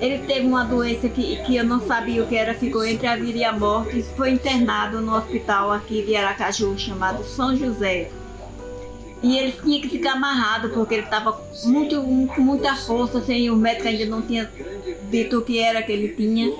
Ele 0.00 0.18
teve 0.20 0.46
uma 0.46 0.64
doença 0.64 1.08
que, 1.08 1.34
que 1.42 1.56
eu 1.56 1.64
não 1.64 1.80
sabia 1.80 2.22
o 2.22 2.28
que 2.28 2.36
era, 2.36 2.54
ficou 2.54 2.84
entre 2.84 3.08
a 3.08 3.16
vida 3.16 3.38
e 3.38 3.44
a 3.44 3.52
morte. 3.52 4.04
Foi 4.16 4.30
internado 4.30 5.00
no 5.00 5.16
hospital 5.16 5.72
aqui 5.72 6.02
de 6.02 6.14
Aracaju, 6.14 6.78
chamado 6.78 7.24
São 7.24 7.56
José. 7.56 8.08
E 9.22 9.38
ele 9.38 9.52
tinha 9.52 9.80
que 9.80 9.88
ficar 9.88 10.12
amarrado, 10.12 10.70
porque 10.70 10.94
ele 10.94 11.04
estava 11.04 11.40
muito, 11.64 12.02
com 12.34 12.40
muita 12.40 12.74
força, 12.74 13.18
assim, 13.18 13.48
o 13.50 13.56
médico 13.56 13.88
ainda 13.88 14.06
não 14.06 14.20
tinha 14.22 14.50
dito 15.10 15.38
o 15.38 15.42
que 15.42 15.58
era 15.58 15.82
que 15.82 15.92
ele 15.92 16.08
tinha. 16.08 16.52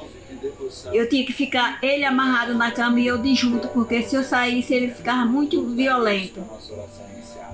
Eu 0.93 1.09
tinha 1.09 1.25
que 1.27 1.33
ficar 1.33 1.79
ele 1.83 2.05
amarrado 2.05 2.55
na 2.55 2.71
cama 2.71 3.01
e 3.01 3.07
eu 3.07 3.19
de 3.19 3.35
junto, 3.35 3.69
porque 3.69 4.03
se 4.03 4.15
eu 4.15 4.23
saísse 4.23 4.75
ele 4.75 4.93
ficava 4.93 5.25
muito 5.25 5.63
violento. 5.63 6.43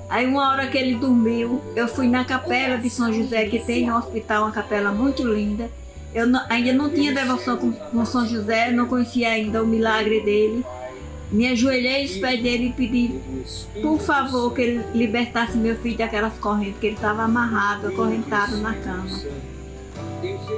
Aí 0.08 0.26
uma 0.26 0.50
hora 0.50 0.66
que 0.66 0.78
ele 0.78 0.94
dormiu, 0.94 1.60
eu 1.76 1.86
fui 1.86 2.08
na 2.08 2.24
capela 2.24 2.76
de 2.76 2.88
São 2.88 3.12
José, 3.12 3.46
que 3.46 3.58
tem 3.58 3.86
no 3.86 3.96
hospital 3.96 4.44
uma 4.44 4.52
capela 4.52 4.90
muito 4.90 5.22
linda. 5.26 5.70
Eu 6.14 6.26
não, 6.26 6.40
ainda 6.48 6.72
não 6.72 6.88
tinha 6.88 7.12
devoção 7.12 7.56
com, 7.58 7.72
com 7.72 8.04
São 8.06 8.26
José, 8.26 8.70
não 8.70 8.86
conhecia 8.86 9.28
ainda 9.28 9.62
o 9.62 9.66
milagre 9.66 10.20
dele. 10.20 10.64
Me 11.30 11.46
ajoelhei 11.48 12.02
aos 12.02 12.16
pés 12.16 12.42
dele 12.42 12.68
e 12.68 12.72
pedi, 12.72 13.14
por 13.82 14.00
favor, 14.00 14.54
que 14.54 14.62
ele 14.62 14.84
libertasse 14.94 15.56
meu 15.56 15.76
filho 15.76 15.98
daquelas 15.98 16.34
correntes, 16.38 16.80
que 16.80 16.86
ele 16.86 16.96
estava 16.96 17.22
amarrado, 17.22 17.88
acorrentado 17.88 18.56
na 18.58 18.74
cama 18.74 19.08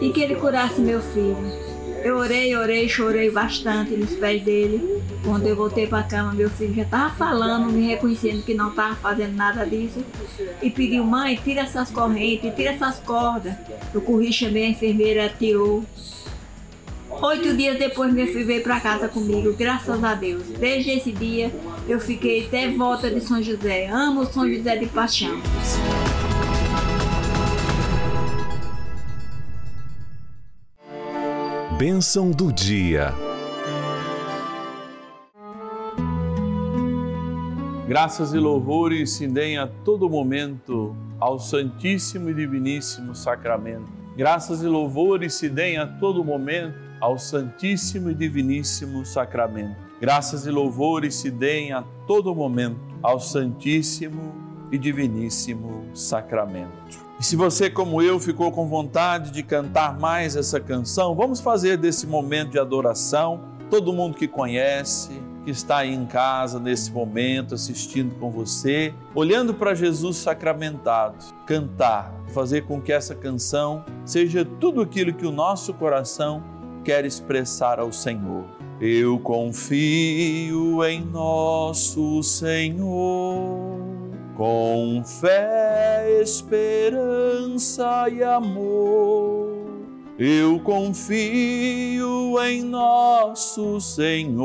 e 0.00 0.10
que 0.10 0.20
ele 0.20 0.36
curasse 0.36 0.80
meu 0.80 1.00
filho. 1.00 1.70
Eu 2.02 2.16
orei, 2.16 2.56
orei, 2.56 2.88
chorei 2.88 3.30
bastante 3.30 3.94
nos 3.94 4.12
pés 4.12 4.42
dele. 4.42 5.02
Quando 5.22 5.46
eu 5.46 5.54
voltei 5.54 5.86
para 5.86 5.98
a 5.98 6.02
cama, 6.02 6.32
meu 6.32 6.48
filho 6.48 6.74
já 6.74 6.82
estava 6.82 7.14
falando, 7.14 7.70
me 7.70 7.88
reconhecendo 7.88 8.42
que 8.42 8.54
não 8.54 8.70
estava 8.70 8.96
fazendo 8.96 9.36
nada 9.36 9.66
disso. 9.66 10.02
E 10.62 10.70
pediu, 10.70 11.04
mãe, 11.04 11.38
tira 11.44 11.60
essas 11.60 11.90
correntes, 11.90 12.54
tira 12.54 12.70
essas 12.70 13.00
cordas. 13.00 13.54
Eu 13.92 14.00
corri, 14.00 14.32
chamei 14.32 14.64
a 14.64 14.68
enfermeira, 14.68 15.28
tirou. 15.38 15.84
Oito 17.10 17.54
dias 17.54 17.78
depois, 17.78 18.12
meu 18.14 18.26
filho 18.28 18.46
veio 18.46 18.62
para 18.62 18.80
casa 18.80 19.08
comigo, 19.08 19.52
graças 19.52 20.02
a 20.02 20.14
Deus. 20.14 20.44
Desde 20.58 20.92
esse 20.92 21.12
dia, 21.12 21.52
eu 21.86 22.00
fiquei 22.00 22.46
até 22.46 22.70
volta 22.70 23.10
de 23.10 23.20
São 23.20 23.42
José. 23.42 23.88
Amo 23.88 24.24
São 24.24 24.48
José 24.48 24.76
de 24.76 24.86
paixão. 24.86 25.40
Bênção 31.76 32.30
do 32.30 32.52
dia. 32.52 33.12
Graças 37.86 38.32
e 38.32 38.38
louvores 38.38 39.10
se 39.10 39.26
deem 39.26 39.58
a 39.58 39.66
todo 39.66 40.08
momento 40.08 40.96
ao 41.18 41.38
Santíssimo 41.38 42.30
e 42.30 42.34
Diviníssimo 42.34 43.14
Sacramento. 43.14 43.90
Graças 44.16 44.62
e 44.62 44.66
louvores 44.66 45.34
se 45.34 45.48
deem 45.48 45.76
a 45.76 45.86
todo 45.86 46.24
momento 46.24 46.89
ao 47.00 47.18
Santíssimo 47.18 48.10
e 48.10 48.14
Diviníssimo 48.14 49.04
Sacramento. 49.06 49.76
Graças 50.00 50.46
e 50.46 50.50
louvores 50.50 51.14
se 51.14 51.30
deem 51.30 51.72
a 51.72 51.82
todo 52.06 52.34
momento 52.34 52.80
ao 53.02 53.18
Santíssimo 53.18 54.34
e 54.70 54.78
Diviníssimo 54.78 55.84
Sacramento. 55.94 56.98
E 57.18 57.24
se 57.24 57.36
você, 57.36 57.68
como 57.68 58.00
eu, 58.00 58.18
ficou 58.18 58.50
com 58.50 58.66
vontade 58.66 59.30
de 59.30 59.42
cantar 59.42 59.98
mais 59.98 60.36
essa 60.36 60.58
canção, 60.58 61.14
vamos 61.14 61.40
fazer 61.40 61.76
desse 61.76 62.06
momento 62.06 62.52
de 62.52 62.58
adoração. 62.58 63.40
Todo 63.68 63.92
mundo 63.92 64.16
que 64.16 64.26
conhece, 64.26 65.10
que 65.44 65.50
está 65.50 65.78
aí 65.78 65.94
em 65.94 66.06
casa 66.06 66.58
nesse 66.58 66.90
momento, 66.90 67.54
assistindo 67.54 68.14
com 68.14 68.30
você, 68.30 68.94
olhando 69.14 69.52
para 69.52 69.74
Jesus 69.74 70.16
sacramentado, 70.16 71.18
cantar, 71.46 72.14
fazer 72.28 72.62
com 72.62 72.80
que 72.80 72.92
essa 72.92 73.14
canção 73.14 73.84
seja 74.04 74.44
tudo 74.44 74.80
aquilo 74.80 75.12
que 75.12 75.26
o 75.26 75.32
nosso 75.32 75.74
coração 75.74 76.42
quer 76.84 77.04
expressar 77.04 77.78
ao 77.78 77.92
Senhor. 77.92 78.44
Eu 78.80 79.18
confio 79.18 80.84
em 80.84 81.04
nosso 81.04 82.22
Senhor 82.22 83.80
com 84.40 85.02
fé, 85.04 86.18
esperança 86.22 88.08
e 88.08 88.22
amor. 88.22 89.50
Eu 90.18 90.58
confio 90.60 92.42
em 92.42 92.62
nosso 92.62 93.78
Senhor, 93.82 94.40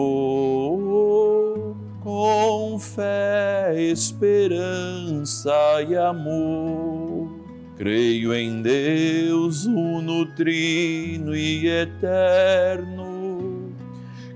com 2.03 2.77
fé, 2.77 3.73
esperança 3.77 5.53
e 5.87 5.95
amor. 5.95 7.29
Creio 7.77 8.33
em 8.33 8.61
Deus, 8.61 9.65
uno, 9.65 10.25
trino 10.33 11.35
e 11.35 11.67
eterno, 11.67 13.73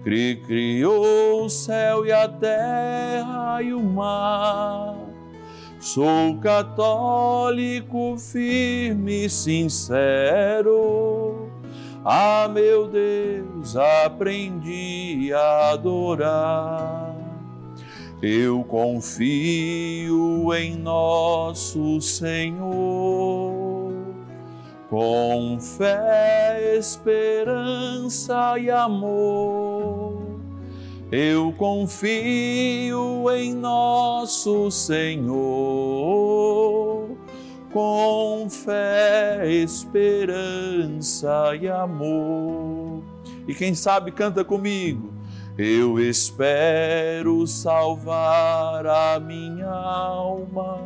que 0.03 0.35
criou 0.47 1.45
o 1.45 1.49
céu 1.49 2.05
e 2.05 2.11
a 2.11 2.27
terra 2.27 3.61
e 3.61 3.73
o 3.73 3.81
mar 3.81 5.09
Sou 5.79 6.37
católico 6.41 8.17
firme 8.17 9.25
e 9.25 9.29
sincero. 9.29 11.49
Ah, 12.03 12.49
meu 12.53 12.87
Deus, 12.87 13.77
aprendi 13.77 15.31
a 15.33 15.71
adorar. 15.71 17.08
Eu 18.21 18.63
confio 18.65 20.53
em 20.53 20.75
nosso 20.75 22.01
Senhor, 22.01 23.93
com 24.89 25.57
fé, 25.59 26.75
esperança 26.77 28.59
e 28.59 28.69
amor 28.69 30.29
eu 31.11 31.51
confio 31.53 33.31
em 33.31 33.55
nosso 33.55 34.69
Senhor, 34.69 35.39
com 37.73 38.47
fé, 38.47 39.51
esperança 39.51 41.55
e 41.59 41.67
amor. 41.67 43.01
E 43.47 43.55
quem 43.55 43.73
sabe 43.73 44.11
canta 44.11 44.43
comigo. 44.43 45.11
Eu 45.61 45.99
espero 45.99 47.45
salvar 47.45 48.87
a 48.87 49.19
minha 49.19 49.67
alma 49.67 50.79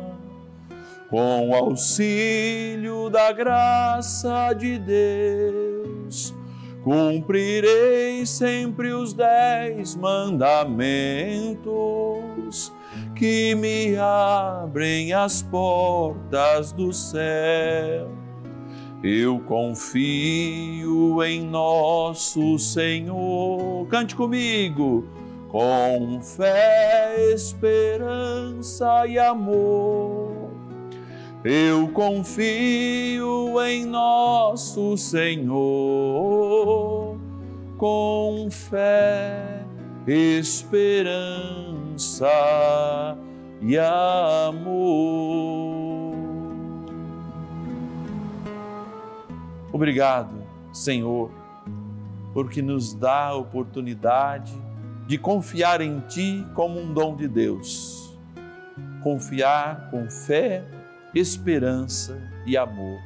com 1.08 1.54
auxílio 1.54 3.08
da 3.08 3.30
graça 3.30 4.52
de 4.52 4.76
Deus. 4.80 6.34
Cumprirei 6.82 8.26
sempre 8.26 8.92
os 8.92 9.14
dez 9.14 9.94
mandamentos 9.94 10.72
que 13.14 13.54
me 13.54 13.96
abrem 13.96 15.12
as 15.12 15.40
portas 15.40 16.72
do 16.72 16.92
céu. 16.92 18.23
Eu 19.06 19.38
confio 19.40 21.22
em 21.22 21.44
nosso 21.44 22.58
Senhor. 22.58 23.86
Cante 23.88 24.16
comigo. 24.16 25.06
Com 25.50 26.22
fé, 26.22 27.14
esperança 27.34 29.06
e 29.06 29.18
amor. 29.18 30.50
Eu 31.44 31.86
confio 31.88 33.62
em 33.62 33.84
nosso 33.84 34.96
Senhor. 34.96 35.58
Com 37.76 38.48
fé, 38.50 39.66
esperança 40.06 41.18
e 43.60 43.76
amor. 43.76 45.63
Obrigado, 49.84 50.42
Senhor, 50.72 51.30
porque 52.32 52.62
nos 52.62 52.94
dá 52.94 53.26
a 53.26 53.34
oportunidade 53.34 54.50
de 55.06 55.18
confiar 55.18 55.82
em 55.82 56.00
Ti 56.00 56.42
como 56.54 56.80
um 56.80 56.90
dom 56.90 57.14
de 57.14 57.28
Deus. 57.28 58.18
Confiar 59.02 59.90
com 59.90 60.08
fé, 60.08 60.64
esperança 61.14 62.18
e 62.46 62.56
amor. 62.56 62.98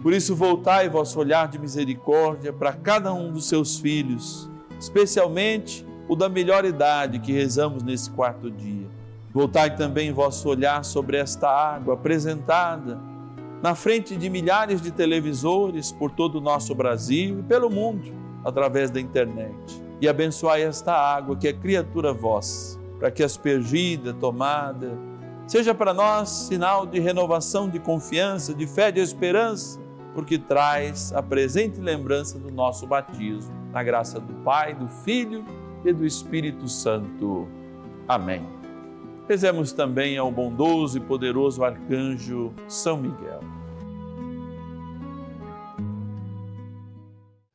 Por 0.00 0.12
isso, 0.12 0.36
voltai 0.36 0.88
vosso 0.88 1.18
olhar 1.18 1.48
de 1.48 1.58
misericórdia 1.58 2.52
para 2.52 2.74
cada 2.74 3.12
um 3.12 3.32
dos 3.32 3.48
seus 3.48 3.80
filhos, 3.80 4.48
especialmente 4.78 5.84
o 6.08 6.14
da 6.14 6.28
melhor 6.28 6.64
idade 6.64 7.18
que 7.18 7.32
rezamos 7.32 7.82
nesse 7.82 8.08
quarto 8.08 8.48
dia. 8.48 8.86
Voltai 9.34 9.74
também 9.74 10.12
vosso 10.12 10.48
olhar 10.48 10.84
sobre 10.84 11.16
esta 11.16 11.50
água 11.50 11.94
apresentada 11.94 13.09
na 13.62 13.74
frente 13.74 14.16
de 14.16 14.30
milhares 14.30 14.80
de 14.80 14.90
televisores 14.90 15.92
por 15.92 16.10
todo 16.10 16.36
o 16.36 16.40
nosso 16.40 16.74
Brasil 16.74 17.40
e 17.40 17.42
pelo 17.42 17.70
mundo, 17.70 18.12
através 18.44 18.90
da 18.90 19.00
internet. 19.00 19.54
E 20.00 20.08
abençoai 20.08 20.62
esta 20.62 20.94
água 20.94 21.36
que 21.36 21.46
é 21.46 21.52
criatura 21.52 22.12
vossa, 22.12 22.78
para 22.98 23.10
que 23.10 23.22
aspergida, 23.22 24.14
tomada, 24.14 24.96
seja 25.46 25.74
para 25.74 25.92
nós 25.92 26.28
sinal 26.28 26.86
de 26.86 26.98
renovação 27.00 27.68
de 27.68 27.78
confiança, 27.78 28.54
de 28.54 28.66
fé, 28.66 28.90
de 28.90 29.00
esperança, 29.00 29.78
porque 30.14 30.38
traz 30.38 31.12
a 31.12 31.22
presente 31.22 31.80
lembrança 31.80 32.38
do 32.38 32.50
nosso 32.50 32.86
batismo, 32.86 33.52
na 33.72 33.82
graça 33.82 34.18
do 34.18 34.32
Pai, 34.42 34.74
do 34.74 34.88
Filho 34.88 35.44
e 35.84 35.92
do 35.92 36.06
Espírito 36.06 36.66
Santo. 36.66 37.46
Amém. 38.08 38.59
Rezemos 39.30 39.70
também 39.70 40.18
ao 40.18 40.28
bondoso 40.28 40.98
e 40.98 41.00
poderoso 41.00 41.62
arcanjo 41.62 42.52
São 42.66 42.96
Miguel. 42.96 43.38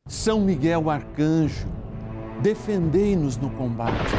São 0.08 0.40
Miguel 0.40 0.90
arcanjo, 0.90 1.68
defendei-nos 2.42 3.36
no 3.36 3.50
combate. 3.50 4.14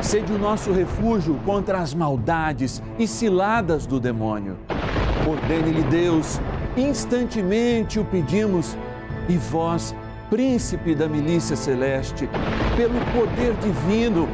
Sede 0.00 0.32
o 0.32 0.38
nosso 0.38 0.70
refúgio 0.70 1.34
contra 1.44 1.80
as 1.80 1.92
maldades 1.92 2.80
e 2.96 3.08
ciladas 3.08 3.86
do 3.86 3.98
demônio. 3.98 4.56
Ordene-lhe 5.28 5.82
Deus, 5.90 6.40
instantemente 6.76 7.98
o 7.98 8.04
pedimos, 8.04 8.78
e 9.28 9.36
vós, 9.36 9.92
príncipe 10.30 10.94
da 10.94 11.08
milícia 11.08 11.56
celeste, 11.56 12.28
pelo 12.76 13.00
poder 13.12 13.52
divino, 13.54 14.28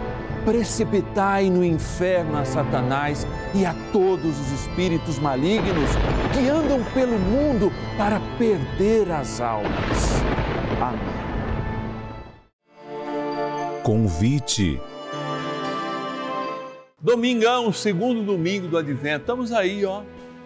precipitai 0.44 1.50
no 1.50 1.64
inferno 1.64 2.38
a 2.38 2.44
Satanás 2.44 3.26
e 3.54 3.64
a 3.66 3.74
todos 3.92 4.38
os 4.38 4.52
espíritos 4.52 5.18
malignos 5.18 5.90
que 6.32 6.48
andam 6.48 6.82
pelo 6.92 7.18
mundo 7.18 7.72
para 7.96 8.20
perder 8.38 9.10
as 9.10 9.40
almas. 9.40 10.22
Amém. 10.80 11.20
Convite. 13.82 14.80
Domingão, 17.00 17.72
segundo 17.72 18.22
domingo 18.22 18.68
do 18.68 18.76
Advento, 18.76 19.22
estamos 19.22 19.52
aí, 19.52 19.84
ó, 19.86 20.02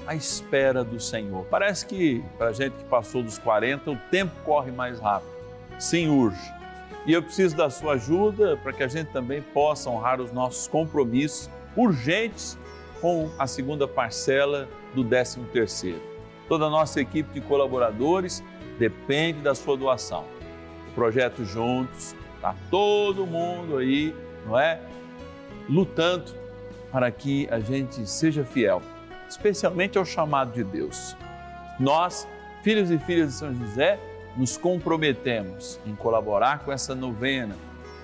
à 0.07 0.15
espera 0.15 0.85
do 0.85 1.01
Senhor. 1.01 1.45
Parece 1.51 1.85
que, 1.85 2.23
para 2.39 2.53
gente 2.53 2.75
que 2.75 2.85
passou 2.85 3.23
dos 3.23 3.39
40, 3.39 3.91
o 3.91 3.97
tempo 4.11 4.33
corre 4.45 4.71
mais 4.71 5.01
rápido. 5.01 5.33
Sim, 5.79 6.09
urge. 6.09 6.64
E 7.07 7.13
eu 7.13 7.23
preciso 7.23 7.55
da 7.57 7.69
sua 7.69 7.95
ajuda 7.95 8.57
para 8.57 8.73
que 8.73 8.83
a 8.83 8.89
gente 8.89 9.09
também 9.09 9.43
possa 9.43 9.91
honrar 9.91 10.21
os 10.21 10.33
nossos 10.33 10.67
compromissos 10.67 11.51
urgentes 11.77 12.59
com 13.01 13.31
a 13.39 13.47
segunda 13.47 13.87
parcela 13.87 14.69
do 14.95 15.05
13 15.05 15.41
terceiro. 15.53 16.01
Toda 16.49 16.67
a 16.67 16.71
nossa 16.71 17.01
equipe 17.01 17.33
de 17.33 17.41
colaboradores 17.43 18.43
depende 18.79 19.41
da 19.41 19.55
sua 19.55 19.77
doação. 19.77 20.25
O 20.89 20.95
projeto 20.95 21.45
Juntos, 21.45 22.15
está 22.37 22.55
todo 22.71 23.27
mundo 23.27 23.77
aí, 23.77 24.15
não 24.47 24.59
é? 24.59 24.81
Lutando 25.69 26.33
para 26.91 27.11
que 27.11 27.49
a 27.51 27.59
gente 27.59 28.07
seja 28.07 28.45
fiel, 28.45 28.81
especialmente 29.29 29.99
ao 29.99 30.05
chamado 30.05 30.53
de 30.53 30.63
Deus. 30.63 31.17
Nós, 31.81 32.29
filhos 32.63 32.91
e 32.91 32.99
filhas 32.99 33.33
de 33.33 33.35
São 33.35 33.55
José, 33.55 33.99
nos 34.37 34.57
comprometemos 34.57 35.79
em 35.87 35.95
colaborar 35.95 36.61
com 36.61 36.73
essa 36.73 36.95
novena, 36.95 37.57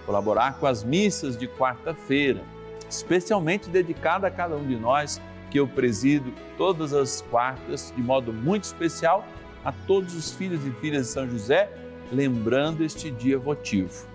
colaborar 0.07 0.59
com 0.59 0.67
as 0.67 0.85
missas 0.85 1.37
de 1.37 1.49
quarta-feira, 1.49 2.43
especialmente 2.89 3.69
dedicada 3.69 4.27
a 4.27 4.31
cada 4.31 4.57
um 4.57 4.67
de 4.67 4.77
nós, 4.77 5.21
que 5.51 5.59
eu 5.59 5.67
presido 5.67 6.33
todas 6.57 6.93
as 6.93 7.23
quartas, 7.23 7.93
de 7.95 8.03
modo 8.03 8.33
muito 8.33 8.65
especial, 8.65 9.25
a 9.65 9.73
todos 9.73 10.15
os 10.15 10.31
filhos 10.33 10.65
e 10.65 10.71
filhas 10.73 11.07
de 11.07 11.13
São 11.13 11.29
José, 11.29 11.71
lembrando 12.13 12.85
este 12.85 13.11
dia 13.11 13.39
votivo. 13.39 14.07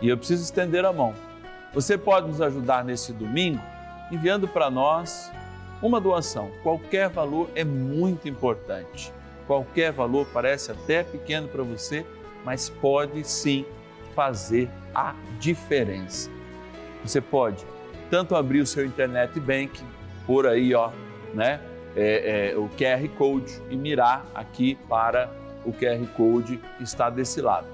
E 0.00 0.08
eu 0.08 0.16
preciso 0.16 0.42
estender 0.42 0.84
a 0.84 0.92
mão. 0.92 1.14
Você 1.74 1.98
pode 1.98 2.28
nos 2.28 2.40
ajudar 2.40 2.84
nesse 2.84 3.12
domingo 3.12 3.60
enviando 4.10 4.46
para 4.46 4.70
nós 4.70 5.30
uma 5.82 6.00
doação. 6.00 6.50
Qualquer 6.62 7.08
valor 7.08 7.50
é 7.54 7.64
muito 7.64 8.28
importante 8.28 9.12
qualquer 9.48 9.90
valor 9.90 10.28
parece 10.32 10.70
até 10.70 11.02
pequeno 11.02 11.48
para 11.48 11.64
você, 11.64 12.06
mas 12.44 12.68
pode 12.68 13.24
sim 13.26 13.64
fazer 14.14 14.68
a 14.94 15.14
diferença. 15.40 16.30
Você 17.02 17.20
pode 17.20 17.64
tanto 18.10 18.36
abrir 18.36 18.60
o 18.60 18.66
seu 18.66 18.84
internet 18.84 19.40
banking 19.40 19.86
por 20.26 20.46
aí, 20.46 20.74
ó, 20.74 20.90
né? 21.34 21.60
É, 21.96 22.52
é, 22.52 22.56
o 22.56 22.68
QR 22.68 23.08
Code 23.16 23.60
e 23.70 23.76
mirar 23.76 24.24
aqui 24.34 24.78
para 24.88 25.32
o 25.64 25.72
QR 25.72 26.06
Code 26.16 26.58
que 26.76 26.84
está 26.84 27.10
desse 27.10 27.40
lado. 27.40 27.66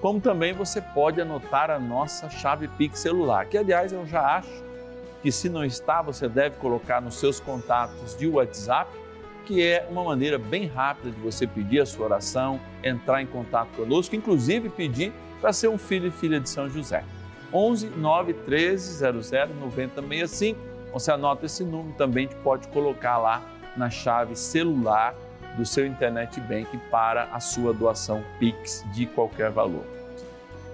Como 0.00 0.20
também 0.20 0.52
você 0.52 0.80
pode 0.80 1.20
anotar 1.20 1.70
a 1.70 1.78
nossa 1.78 2.30
chave 2.30 2.66
Pix 2.66 2.98
celular, 3.00 3.46
que 3.46 3.58
aliás 3.58 3.92
eu 3.92 4.06
já 4.06 4.36
acho 4.36 4.64
que 5.22 5.30
se 5.30 5.48
não 5.48 5.64
está, 5.64 6.00
você 6.00 6.28
deve 6.28 6.56
colocar 6.56 7.00
nos 7.00 7.16
seus 7.16 7.38
contatos 7.38 8.16
de 8.16 8.26
WhatsApp 8.26 8.90
que 9.48 9.62
é 9.64 9.86
uma 9.90 10.04
maneira 10.04 10.38
bem 10.38 10.66
rápida 10.66 11.10
de 11.10 11.18
você 11.22 11.46
pedir 11.46 11.80
a 11.80 11.86
sua 11.86 12.04
oração, 12.04 12.60
entrar 12.84 13.22
em 13.22 13.26
contato 13.26 13.70
conosco, 13.74 14.14
inclusive 14.14 14.68
pedir 14.68 15.10
para 15.40 15.54
ser 15.54 15.68
um 15.68 15.78
filho 15.78 16.08
e 16.08 16.10
filha 16.10 16.38
de 16.38 16.50
São 16.50 16.68
José. 16.68 17.02
11 17.50 17.88
9 17.96 18.34
13 18.34 18.98
00 18.98 19.54
9065. 19.58 20.60
Você 20.92 21.10
anota 21.10 21.46
esse 21.46 21.64
número 21.64 21.96
também, 21.96 22.26
a 22.26 22.28
gente 22.28 22.38
pode 22.42 22.68
colocar 22.68 23.16
lá 23.16 23.42
na 23.74 23.88
chave 23.88 24.36
celular 24.36 25.14
do 25.56 25.64
seu 25.64 25.86
internet 25.86 26.38
bank 26.42 26.76
para 26.90 27.24
a 27.32 27.40
sua 27.40 27.72
doação 27.72 28.22
Pix 28.38 28.84
de 28.92 29.06
qualquer 29.06 29.50
valor. 29.50 29.84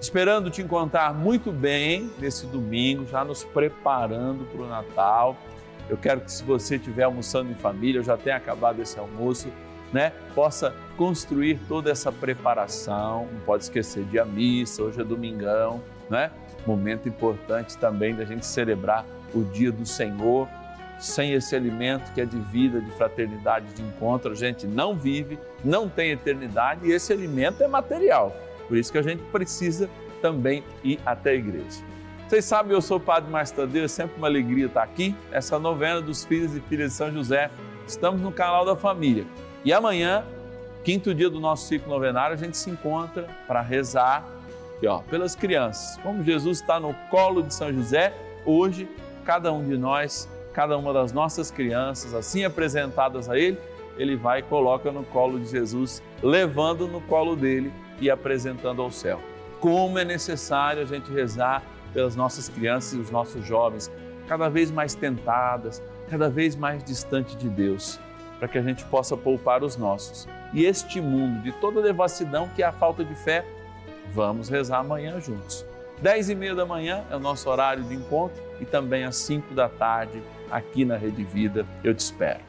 Esperando 0.01 0.49
te 0.49 0.61
encontrar 0.61 1.13
muito 1.13 1.49
bem 1.49 2.11
nesse 2.19 2.45
domingo, 2.45 3.07
já 3.07 3.23
nos 3.23 3.45
preparando 3.45 4.43
para 4.51 4.61
o 4.61 4.67
Natal 4.67 5.37
eu 5.89 5.97
quero 5.97 6.21
que 6.21 6.31
se 6.31 6.43
você 6.43 6.75
estiver 6.75 7.03
almoçando 7.03 7.51
em 7.51 7.55
família, 7.55 8.01
já 8.01 8.17
tenha 8.17 8.35
acabado 8.35 8.81
esse 8.81 8.97
almoço, 8.97 9.47
né? 9.93 10.11
Possa 10.33 10.73
construir 10.97 11.59
toda 11.67 11.91
essa 11.91 12.11
preparação. 12.11 13.27
Não 13.31 13.39
pode 13.41 13.63
esquecer 13.63 14.03
de 14.05 14.19
a 14.19 14.25
missa, 14.25 14.81
hoje 14.81 14.99
é 14.99 15.03
domingão, 15.03 15.81
né? 16.09 16.31
Momento 16.65 17.07
importante 17.07 17.77
também 17.77 18.15
da 18.15 18.25
gente 18.25 18.45
celebrar 18.45 19.05
o 19.33 19.43
dia 19.43 19.71
do 19.71 19.85
Senhor. 19.85 20.47
Sem 20.99 21.33
esse 21.33 21.55
alimento 21.55 22.13
que 22.13 22.21
é 22.21 22.25
de 22.25 22.39
vida, 22.39 22.79
de 22.79 22.89
fraternidade, 22.91 23.73
de 23.73 23.81
encontro, 23.81 24.31
a 24.31 24.35
gente 24.35 24.65
não 24.65 24.95
vive, 24.95 25.37
não 25.63 25.89
tem 25.89 26.11
eternidade 26.11 26.87
e 26.87 26.91
esse 26.93 27.11
alimento 27.11 27.61
é 27.61 27.67
material. 27.67 28.33
Por 28.67 28.77
isso 28.77 28.91
que 28.91 28.97
a 28.97 29.01
gente 29.01 29.21
precisa 29.23 29.89
também 30.21 30.63
ir 30.83 30.99
até 31.05 31.31
a 31.31 31.35
igreja. 31.35 31.94
Vocês 32.27 32.43
sabem, 32.45 32.73
eu 32.73 32.81
sou 32.81 32.97
o 32.97 32.99
Padre 32.99 33.29
Márcio 33.29 33.55
Tadeu, 33.55 33.85
é 33.85 33.87
sempre 33.87 34.17
uma 34.17 34.25
alegria 34.25 34.65
estar 34.65 34.81
aqui. 34.81 35.15
Essa 35.31 35.59
novena 35.59 36.01
dos 36.01 36.25
filhos 36.25 36.55
e 36.55 36.59
filhas 36.59 36.89
de 36.89 36.97
São 36.97 37.11
José. 37.11 37.51
Estamos 37.87 38.19
no 38.19 38.31
canal 38.31 38.65
da 38.65 38.75
família. 38.75 39.27
E 39.63 39.71
amanhã, 39.71 40.25
quinto 40.83 41.13
dia 41.13 41.29
do 41.29 41.39
nosso 41.39 41.67
ciclo 41.67 41.87
novenário, 41.87 42.33
a 42.33 42.37
gente 42.37 42.57
se 42.57 42.67
encontra 42.67 43.27
para 43.45 43.61
rezar 43.61 44.25
aqui, 44.75 44.87
ó, 44.87 45.01
pelas 45.01 45.35
crianças. 45.35 46.01
Como 46.01 46.23
Jesus 46.23 46.61
está 46.61 46.79
no 46.79 46.95
colo 47.11 47.43
de 47.43 47.53
São 47.53 47.71
José, 47.71 48.11
hoje, 48.43 48.89
cada 49.23 49.53
um 49.53 49.63
de 49.63 49.77
nós, 49.77 50.27
cada 50.51 50.75
uma 50.79 50.91
das 50.91 51.11
nossas 51.11 51.51
crianças, 51.51 52.15
assim 52.15 52.43
apresentadas 52.43 53.29
a 53.29 53.37
Ele, 53.37 53.59
Ele 53.99 54.15
vai 54.15 54.39
e 54.39 54.43
coloca 54.43 54.91
no 54.91 55.03
colo 55.03 55.39
de 55.39 55.45
Jesus, 55.45 56.01
levando 56.23 56.87
no 56.87 57.01
colo 57.01 57.35
dele 57.35 57.71
e 58.01 58.09
apresentando 58.09 58.81
ao 58.81 58.89
céu. 58.89 59.21
Como 59.59 59.99
é 59.99 60.03
necessário 60.03 60.81
a 60.81 60.85
gente 60.85 61.11
rezar 61.11 61.61
pelas 61.95 62.15
nossas 62.15 62.49
crianças 62.49 62.93
e 62.93 62.97
os 62.97 63.09
nossos 63.09 63.43
jovens, 63.43 63.89
cada 64.27 64.49
vez 64.49 64.69
mais 64.69 64.93
tentadas, 64.93 65.81
cada 66.09 66.29
vez 66.29 66.55
mais 66.55 66.83
distante 66.83 67.35
de 67.37 67.47
Deus, 67.49 67.97
para 68.37 68.49
que 68.49 68.57
a 68.57 68.61
gente 68.61 68.83
possa 68.85 69.15
poupar 69.15 69.63
os 69.63 69.77
nossos. 69.77 70.27
E 70.53 70.65
este 70.65 70.99
mundo 70.99 71.41
de 71.41 71.53
toda 71.53 71.81
devassidão 71.81 72.49
que 72.53 72.61
é 72.61 72.65
a 72.65 72.73
falta 72.73 73.03
de 73.03 73.15
fé, 73.15 73.45
vamos 74.13 74.49
rezar 74.49 74.79
amanhã 74.79 75.19
juntos. 75.21 75.65
Dez 76.01 76.29
e 76.29 76.35
meia 76.35 76.53
da 76.53 76.65
manhã 76.65 77.05
é 77.09 77.15
o 77.15 77.19
nosso 77.19 77.49
horário 77.49 77.83
de 77.85 77.95
encontro 77.95 78.43
e 78.59 78.65
também 78.65 79.05
às 79.05 79.15
cinco 79.15 79.53
da 79.53 79.69
tarde 79.69 80.21
aqui 80.51 80.83
na 80.83 80.97
Rede 80.97 81.23
Vida. 81.23 81.65
Eu 81.81 81.95
te 81.95 82.01
espero. 82.01 82.41